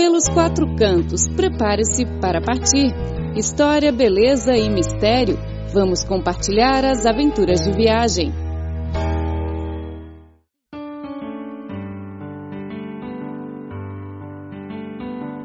[0.00, 1.28] pelos quatro cantos.
[1.28, 2.90] Prepare-se para partir.
[3.36, 5.36] História, beleza e mistério.
[5.74, 8.32] Vamos compartilhar as aventuras de viagem.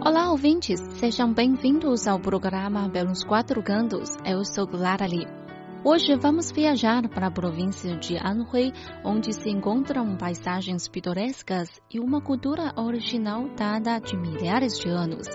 [0.06, 0.80] Olá, ouvintes!
[1.00, 4.16] Sejam bem-vindos ao programa Pelos Quatro Cantos.
[4.26, 5.45] Eu sou Clara Lee.
[5.88, 8.74] Hoje vamos viajar para a província de Anhui,
[9.04, 15.28] onde se encontram paisagens pitorescas e uma cultura original dada de milhares de anos.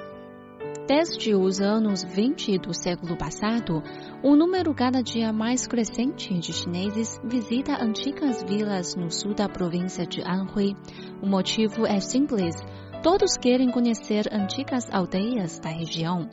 [0.89, 3.81] Desde os anos 20 do século passado,
[4.25, 10.05] um número cada dia mais crescente de chineses visita antigas vilas no sul da província
[10.05, 10.75] de Anhui.
[11.23, 12.57] O motivo é simples:
[13.05, 16.29] todos querem conhecer antigas aldeias da região.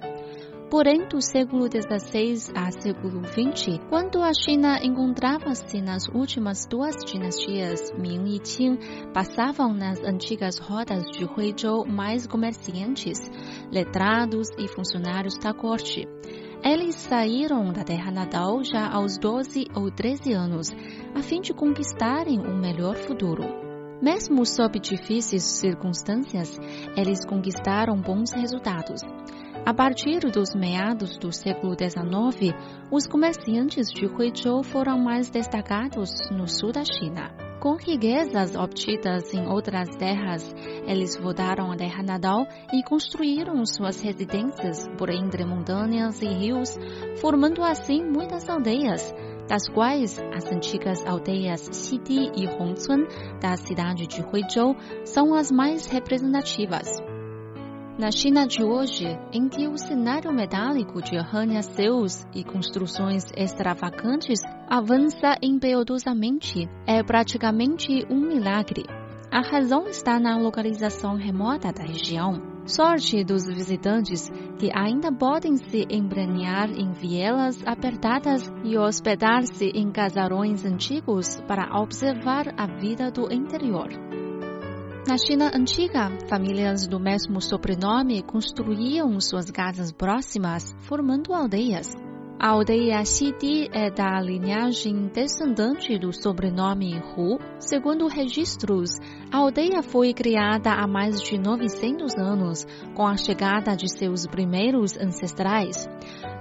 [0.69, 7.93] Porém, do século XVI a século XX, quando a China encontrava-se nas últimas duas dinastias
[7.97, 8.77] Ming e Qing,
[9.13, 13.17] passavam nas antigas rodas de Huizhou mais comerciantes,
[13.71, 16.05] letrados e funcionários da corte.
[16.61, 20.67] Eles saíram da terra natal já aos 12 ou 13 anos,
[21.15, 23.45] a fim de conquistarem um melhor futuro.
[24.01, 26.59] Mesmo sob difíceis circunstâncias,
[26.97, 29.01] eles conquistaram bons resultados.
[29.67, 32.55] A partir dos meados do século XIX,
[32.89, 37.35] os comerciantes de Huizhou foram mais destacados no sul da China.
[37.59, 40.55] Com riquezas obtidas em outras terras,
[40.87, 46.73] eles voltaram à terra natal e construíram suas residências por entre montanhas e rios,
[47.19, 49.13] formando assim muitas aldeias,
[49.49, 53.05] das quais as antigas aldeias Xidi e Hongcun
[53.41, 56.87] da cidade de Huizhou são as mais representativas.
[57.97, 65.35] Na China de hoje, em que o cenário metálico de arranha-céus e construções extravagantes avança
[65.41, 68.83] impetuosamente, é praticamente um milagre.
[69.31, 72.39] A razão está na localização remota da região.
[72.67, 80.63] Sorte dos visitantes que ainda podem se embrenhar em vielas apertadas e hospedar-se em casarões
[80.63, 84.06] antigos para observar a vida do interior.
[85.07, 91.95] Na China antiga, famílias do mesmo sobrenome construíam suas casas próximas, formando aldeias.
[92.37, 97.39] A aldeia Xidi é da linhagem descendente do sobrenome Hu.
[97.57, 98.99] Segundo registros,
[99.31, 104.97] a aldeia foi criada há mais de 900 anos, com a chegada de seus primeiros
[104.97, 105.87] ancestrais.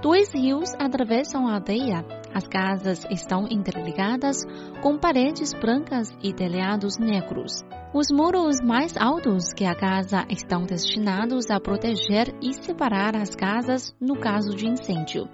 [0.01, 2.16] Dois rios atravessam a aldeia.
[2.33, 4.43] As casas estão interligadas,
[4.81, 7.63] com paredes brancas e telhados negros.
[7.93, 13.95] Os muros mais altos que a casa estão destinados a proteger e separar as casas
[13.99, 15.27] no caso de incêndio,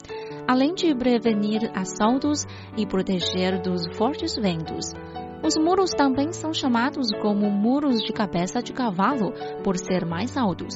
[0.47, 2.45] além de prevenir assaltos
[2.77, 4.93] e proteger dos fortes ventos.
[5.43, 10.75] Os muros também são chamados como muros de cabeça de cavalo por ser mais altos.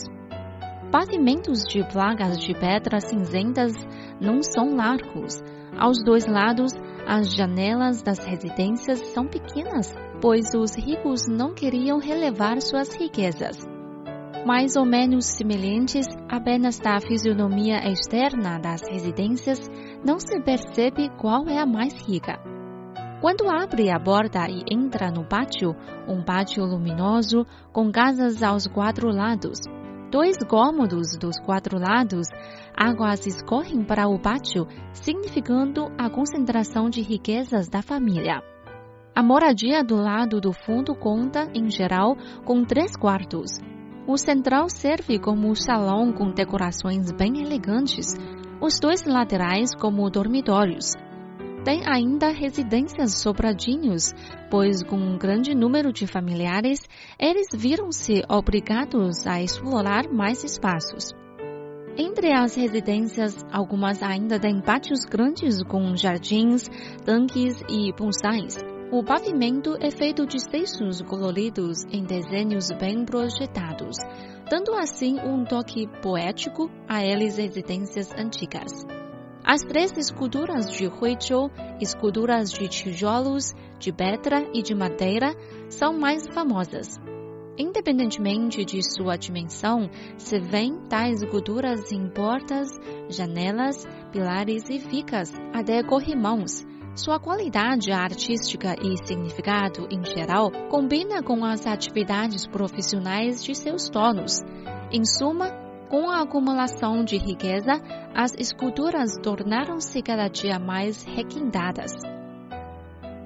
[0.91, 3.73] Pavimentos de placas de pedra cinzentas
[4.19, 5.41] não são largos.
[5.75, 6.73] Aos dois lados,
[7.07, 13.57] as janelas das residências são pequenas pois os ricos não queriam relevar suas riquezas.
[14.45, 19.59] Mais ou menos semelhantes apenas da fisionomia externa das residências,
[20.05, 22.39] não se percebe qual é a mais rica.
[23.19, 25.75] Quando abre a porta e entra no pátio,
[26.07, 29.59] um pátio luminoso com casas aos quatro lados.
[30.09, 32.28] Dois cômodos dos quatro lados,
[32.73, 38.41] águas escorrem para o pátio, significando a concentração de riquezas da família.
[39.13, 42.16] A moradia do lado do fundo conta, em geral,
[42.46, 43.59] com três quartos.
[44.07, 48.13] O central serve como salão com decorações bem elegantes,
[48.62, 50.94] os dois laterais como dormitórios.
[51.67, 54.13] Tem ainda residências sobradinhos,
[54.50, 56.79] pois com um grande número de familiares,
[57.19, 61.13] eles viram-se obrigados a explorar mais espaços.
[61.97, 66.69] Entre as residências, algumas ainda têm pátios grandes com jardins,
[67.03, 68.63] tanques e bonsais.
[68.89, 73.97] O pavimento é feito de textos coloridos em desenhos bem projetados,
[74.49, 78.97] dando assim um toque poético a eles residências antigas.
[79.49, 81.49] As três esculturas de Huizhou,
[81.79, 85.34] esculturas de tijolos, de pedra e de madeira,
[85.70, 86.99] são mais famosas.
[87.58, 92.67] Independentemente de sua dimensão, se vêem tais esculturas em portas,
[93.08, 101.46] janelas, pilares e ficas, até corrimãos, sua qualidade artística e significado em geral combina com
[101.46, 104.41] as atividades profissionais de seus donos.
[104.91, 105.57] Em suma,
[105.89, 107.81] com a acumulação de riqueza,
[108.13, 111.91] as esculturas tornaram-se cada dia mais requintadas.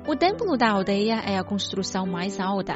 [0.08, 2.74] O templo da aldeia é a construção mais alta.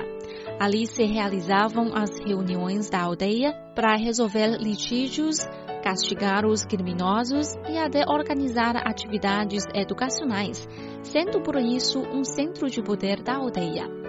[0.59, 5.39] Ali se realizavam as reuniões da aldeia para resolver litígios,
[5.83, 10.67] castigar os criminosos e até organizar atividades educacionais,
[11.03, 14.04] sendo por isso um centro de poder da aldeia.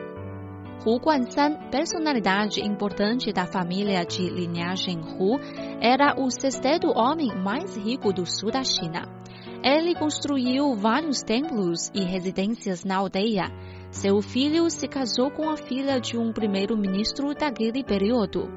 [0.84, 5.38] Hu Guansan, personalidade importante da família de linhagem Hu,
[5.80, 9.08] era o sexto homem mais rico do sul da China.
[9.62, 13.50] Ele construiu vários templos e residências na aldeia.
[13.90, 18.48] Seu filho se casou com a filha de um primeiro-ministro daquele período.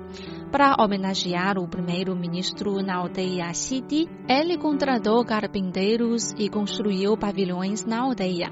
[0.51, 8.49] Para homenagear o primeiro-ministro na aldeia Xidi, ele contratou carpinteiros e construiu pavilhões na aldeia.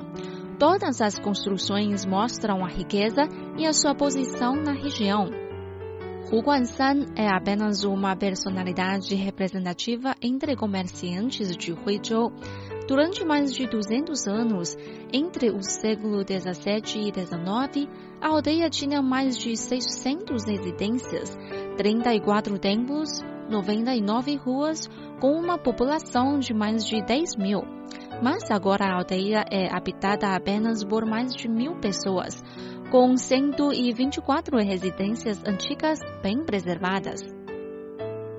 [0.59, 3.21] Todas as construções mostram a riqueza
[3.57, 5.29] e a sua posição na região.
[6.31, 12.33] Hu Guansan é apenas uma personalidade representativa entre comerciantes de Huizhou.
[12.85, 14.77] Durante mais de 200 anos,
[15.11, 17.89] entre o século 17 e 19,
[18.21, 21.37] a aldeia tinha mais de 600 residências,
[21.77, 24.89] 34 templos, 99 ruas,
[25.19, 27.61] com uma população de mais de 10 mil.
[28.21, 32.43] Mas agora a aldeia é habitada apenas por mais de mil pessoas,
[32.91, 37.21] com 124 residências antigas bem preservadas.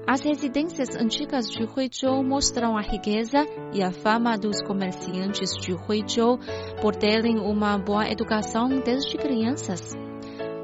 [0.06, 6.38] As residências antigas de Huizhou mostram a riqueza e a fama dos comerciantes de Huizhou
[6.80, 9.94] por terem uma boa educação desde crianças.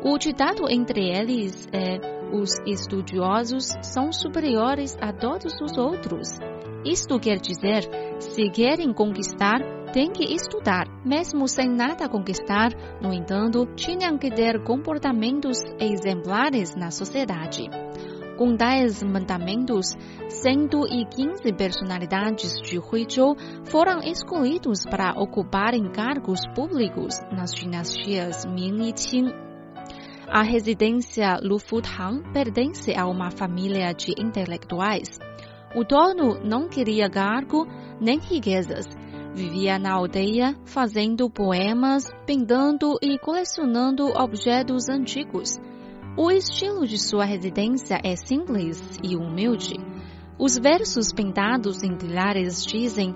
[0.03, 1.99] O ditado entre eles é:
[2.33, 6.39] os estudiosos são superiores a todos os outros.
[6.83, 7.83] Isto quer dizer,
[8.19, 9.61] se querem conquistar,
[9.95, 10.89] têm que estudar.
[11.05, 17.71] Mesmo sem nada conquistar, no entanto, tinham que ter comportamentos exemplares na sociedade.
[18.37, 19.95] Com dez mandamentos,
[20.29, 23.37] 115 personalidades de Huizhou
[23.67, 29.33] foram escolhidos para ocuparem cargos públicos nas dinastias Ming e Qing.
[30.27, 35.21] A residência Lufutang pertence a uma família de intelectuais.
[35.77, 37.69] O dono não queria cargo
[38.01, 38.87] nem riquezas.
[39.35, 45.59] Vivia na aldeia, fazendo poemas, pintando e colecionando objetos antigos.
[46.17, 49.75] O estilo de sua residência é simples e humilde.
[50.39, 53.13] Os versos pintados em pilares dizem: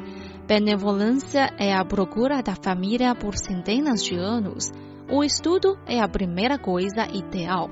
[0.49, 4.73] Benevolência é a procura da família por centenas de anos.
[5.09, 7.71] O estudo é a primeira coisa ideal.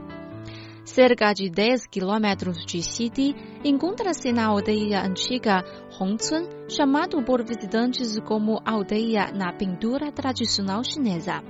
[0.86, 3.34] Cerca de 10 quilômetros de Xidi,
[3.64, 5.64] encontra-se na aldeia antiga
[6.00, 11.42] Hongcun, chamado por visitantes como aldeia na pintura tradicional chinesa.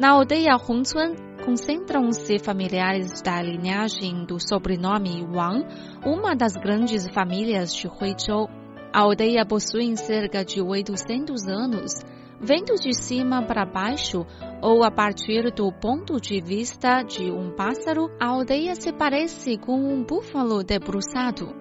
[0.00, 1.14] Na aldeia Hongcun,
[1.44, 5.66] concentram-se familiares da linhagem do sobrenome Wang,
[6.02, 8.48] uma das grandes famílias de Huizhou.
[8.90, 11.92] A aldeia possui cerca de 800 anos.
[12.40, 14.24] Vendo de cima para baixo,
[14.62, 19.76] ou a partir do ponto de vista de um pássaro, a aldeia se parece com
[19.76, 21.52] um búfalo debruçado.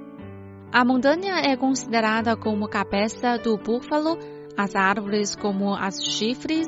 [0.71, 4.19] A montanha é considerada como cabeça do búfalo,
[4.56, 6.68] as árvores como as chifres,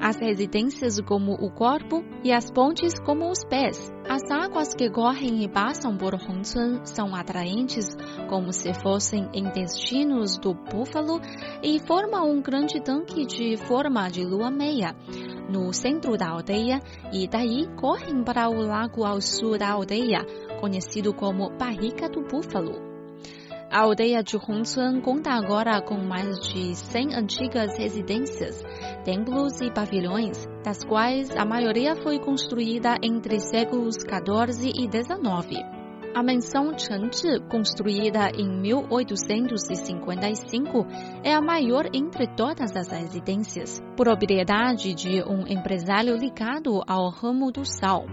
[0.00, 3.92] as residências como o corpo e as pontes como os pés.
[4.08, 7.96] As águas que correm e passam por Hongcun são atraentes
[8.28, 11.20] como se fossem intestinos do búfalo
[11.62, 14.94] e formam um grande tanque de forma de lua meia
[15.48, 16.80] no centro da aldeia
[17.12, 20.24] e daí correm para o lago ao sul da aldeia,
[20.60, 22.95] conhecido como Barriga do Búfalo.
[23.76, 28.64] A aldeia de Hongcun conta agora com mais de 100 antigas residências,
[29.04, 35.56] templos e pavilhões, das quais a maioria foi construída entre séculos 14 e 19.
[36.14, 40.86] A mansão Chengzhi, construída em 1855,
[41.22, 47.66] é a maior entre todas as residências, propriedade de um empresário ligado ao ramo do
[47.66, 48.06] sal.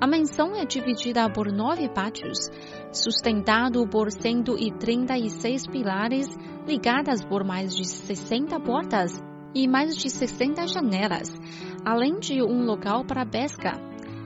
[0.00, 2.48] A mansão é dividida por nove pátios,
[2.90, 6.26] sustentado por 136 pilares
[6.66, 9.12] ligadas por mais de 60 portas
[9.54, 11.28] e mais de 60 janelas,
[11.84, 13.78] além de um local para pesca.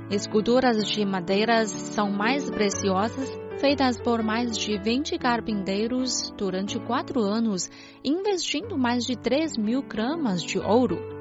[0.09, 3.28] Esculturas de madeiras são mais preciosas,
[3.61, 7.69] feitas por mais de 20 carpinteiros durante quatro anos,
[8.04, 11.13] investindo mais de 3 mil gramas de ouro.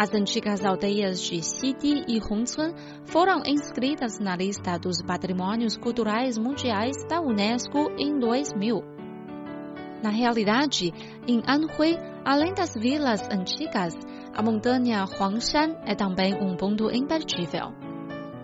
[0.00, 2.72] As antigas aldeias de Xidi e Hongcun
[3.04, 8.82] foram inscritas na lista dos patrimônios culturais mundiais da Unesco em 2000.
[10.02, 10.90] Na realidade,
[11.28, 13.92] em Anhui, além das vilas antigas,
[14.34, 17.74] a montanha Huangshan é também um ponto imperdível.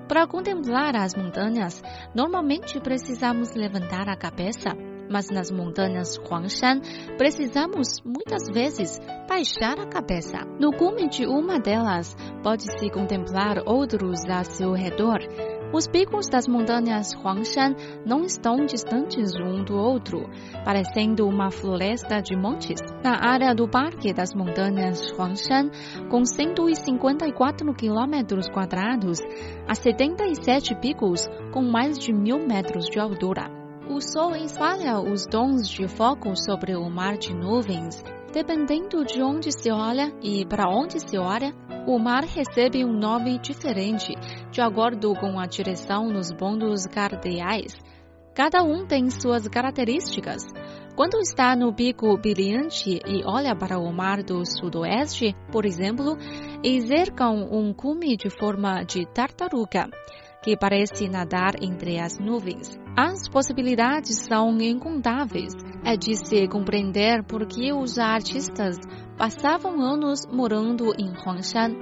[0.07, 1.83] Para contemplar as montanhas,
[2.15, 4.77] normalmente precisamos levantar a cabeça.
[5.11, 6.81] Mas nas montanhas Huangshan,
[7.17, 10.39] precisamos muitas vezes baixar a cabeça.
[10.59, 15.21] No cume de uma delas, pode-se contemplar outros a seu redor.
[15.73, 17.75] Os picos das montanhas Huangshan
[18.07, 20.31] não estão distantes um do outro,
[20.65, 22.81] parecendo uma floresta de montes.
[23.03, 25.71] Na área do Parque das Montanhas Huangshan,
[26.09, 29.19] com 154 quilômetros quadrados,
[29.69, 33.66] há 77 picos com mais de mil metros de altura.
[33.89, 38.03] O Sol espalha os tons de fogo sobre o mar de nuvens.
[38.33, 41.55] Dependendo de onde se olha e para onde se olha,
[41.87, 44.13] o mar recebe um nome diferente,
[44.51, 47.77] de acordo com a direção nos pontos cardeais.
[48.35, 50.43] Cada um tem suas características.
[50.97, 56.19] Quando está no pico brilhante e olha para o mar do sudoeste, por exemplo,
[56.63, 59.89] e cercam um cume de forma de tartaruga
[60.47, 62.79] que parece nadar entre as nuvens.
[62.97, 65.53] As possibilidades são incontáveis.
[65.85, 68.77] É de se compreender por que os artistas
[69.19, 71.75] passavam anos morando em Huangshan.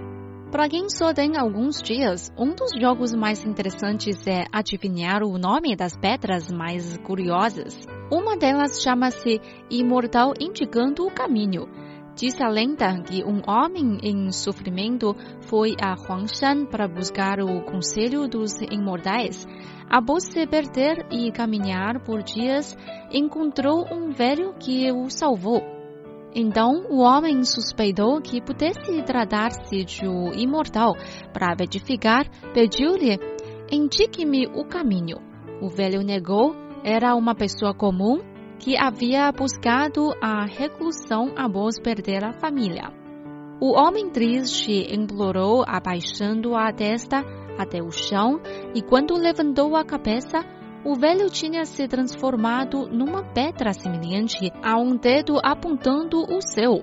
[0.51, 5.77] Para quem só tem alguns dias, um dos jogos mais interessantes é adivinhar o nome
[5.77, 7.79] das pedras mais curiosas.
[8.11, 11.84] Uma delas chama-se Imortal Indicando o Caminho
[12.17, 15.17] Diz a lenda que um homem em sofrimento
[15.49, 19.45] foi a Huangshan para buscar o conselho dos imortais.
[19.91, 22.77] Após se perder e caminhar por dias,
[23.13, 25.61] encontrou um velho que o salvou.
[26.33, 30.95] Então, o homem suspeitou que pudesse tratar-se de um imortal.
[31.33, 33.19] Para verificar, pediu-lhe:
[33.73, 35.17] indique-me o caminho.
[35.61, 36.55] O velho negou,
[36.85, 38.34] era uma pessoa comum
[38.65, 42.91] que havia buscado a reclusão após perder a família.
[43.61, 47.23] O homem triste implorou, abaixando a testa
[47.59, 48.41] até o chão,
[48.75, 50.39] e quando levantou a cabeça,
[50.83, 56.83] o velho tinha se transformado numa pedra semelhante a um dedo apontando o céu.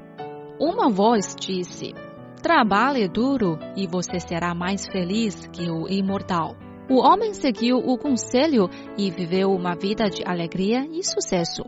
[0.59, 1.95] Uma voz disse:
[2.43, 6.55] Trabalhe duro e você será mais feliz que o imortal.
[6.91, 11.63] O homem seguiu o conselho e viveu uma vida de alegria e sucesso.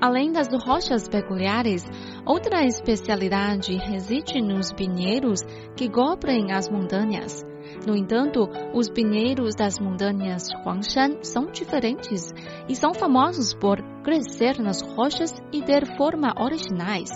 [0.00, 1.84] Além das rochas peculiares,
[2.24, 5.40] outra especialidade reside nos pinheiros
[5.76, 7.42] que cobrem as montanhas.
[7.84, 12.32] No entanto, os pinheiros das montanhas Huangshan são diferentes
[12.68, 17.10] e são famosos por crescer nas rochas e ter forma originais.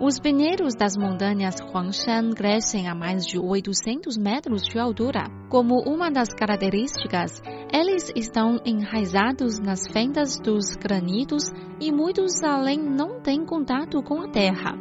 [0.00, 5.24] Os pinheiros das montanhas Huangshan crescem a mais de 800 metros de altura.
[5.48, 11.50] Como uma das características, eles estão enraizados nas fendas dos granitos
[11.80, 14.78] e muitos além não têm contato com a terra.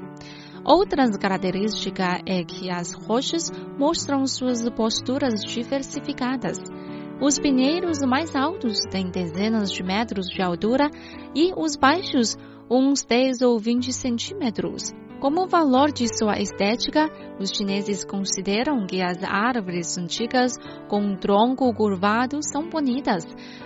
[0.64, 6.60] Outra característica é que as rochas mostram suas posturas diversificadas.
[7.20, 10.92] Os pinheiros mais altos têm dezenas de metros de altura
[11.34, 12.38] e os baixos
[12.70, 14.94] uns 10 ou 20 centímetros.
[15.20, 17.10] Como valor de sua estética,
[17.40, 20.52] os chineses consideram que as árvores antigas
[20.88, 23.26] com um tronco curvado são bonitas,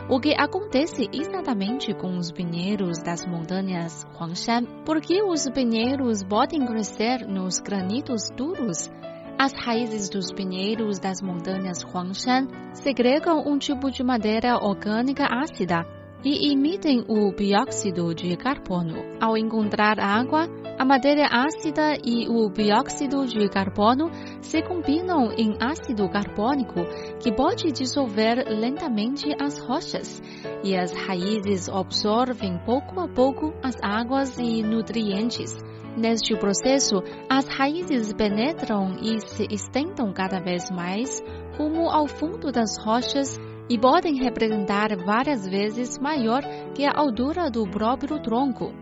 [0.09, 7.27] o que acontece exatamente com os pinheiros das montanhas Huangshan, porque os pinheiros podem crescer
[7.27, 8.89] nos granitos duros.
[9.37, 15.85] As raízes dos pinheiros das montanhas Huangshan segregam um tipo de madeira orgânica ácida
[16.23, 19.03] e emitem o bióxido de carbono.
[19.19, 20.47] Ao encontrar água,
[20.81, 24.09] a madeira ácida e o bióxido de carbono
[24.41, 26.83] se combinam em ácido carbônico,
[27.19, 30.19] que pode dissolver lentamente as rochas,
[30.63, 35.55] e as raízes absorvem pouco a pouco as águas e nutrientes.
[35.95, 41.23] Neste processo, as raízes penetram e se estendem cada vez mais
[41.59, 43.37] rumo ao fundo das rochas
[43.69, 46.41] e podem representar várias vezes maior
[46.73, 48.73] que a altura do próprio tronco.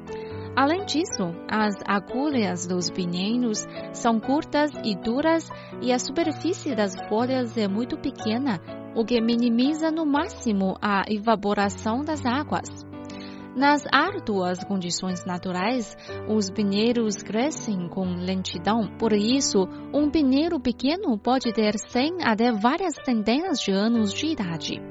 [0.59, 5.49] Além disso, as agulhas dos pinheiros são curtas e duras
[5.81, 8.59] e a superfície das folhas é muito pequena,
[8.93, 12.67] o que minimiza no máximo a evaporação das águas.
[13.55, 15.95] Nas árduas condições naturais,
[16.27, 18.97] os pinheiros crescem com lentidão.
[18.99, 24.81] Por isso, um pinheiro pequeno pode ter 100 até várias centenas de anos de idade.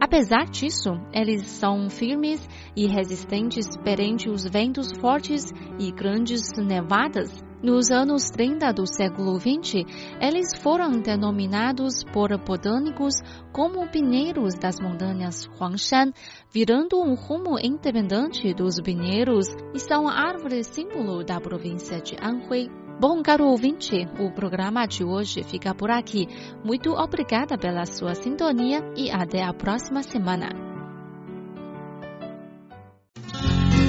[0.00, 7.42] Apesar disso, eles são firmes e resistentes perante os ventos fortes e grandes nevadas.
[7.60, 9.84] Nos anos 30 do século XX,
[10.20, 13.14] eles foram denominados por botânicos
[13.52, 16.12] como pinheiros das montanhas Huangshan,
[16.52, 22.87] virando um rumo independente dos pinheiros e são a árvore símbolo da província de Anhui.
[23.00, 26.26] Bom, caro ouvinte, o programa de hoje fica por aqui.
[26.64, 30.48] Muito obrigada pela sua sintonia e até a próxima semana.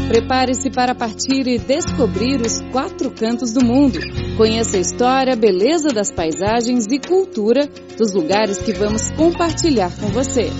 [0.09, 3.99] Prepare-se para partir e descobrir os quatro cantos do mundo.
[4.37, 10.51] Conheça a história, beleza das paisagens e cultura dos lugares que vamos compartilhar com você.